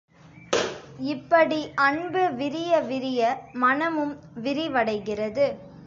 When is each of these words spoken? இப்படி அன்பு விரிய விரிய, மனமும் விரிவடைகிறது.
இப்படி 1.11 1.59
அன்பு 1.77 2.23
விரிய 2.31 2.79
விரிய, 2.81 3.21
மனமும் 3.53 4.15
விரிவடைகிறது. 4.43 5.47